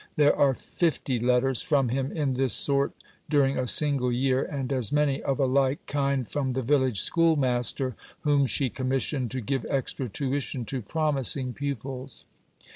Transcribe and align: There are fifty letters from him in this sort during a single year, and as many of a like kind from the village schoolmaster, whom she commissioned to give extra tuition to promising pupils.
There 0.15 0.35
are 0.35 0.55
fifty 0.55 1.19
letters 1.19 1.61
from 1.61 1.89
him 1.89 2.11
in 2.11 2.33
this 2.33 2.53
sort 2.55 2.91
during 3.29 3.55
a 3.59 3.67
single 3.67 4.11
year, 4.11 4.41
and 4.41 4.73
as 4.73 4.91
many 4.91 5.21
of 5.21 5.39
a 5.39 5.45
like 5.45 5.85
kind 5.85 6.27
from 6.27 6.53
the 6.53 6.63
village 6.63 6.99
schoolmaster, 7.01 7.95
whom 8.21 8.47
she 8.47 8.71
commissioned 8.71 9.29
to 9.29 9.41
give 9.41 9.63
extra 9.69 10.09
tuition 10.09 10.65
to 10.65 10.81
promising 10.81 11.53
pupils. 11.53 12.25